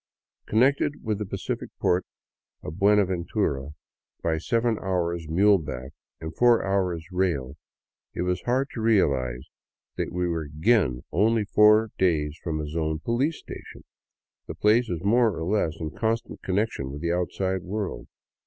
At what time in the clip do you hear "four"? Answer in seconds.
6.35-6.65, 11.45-11.91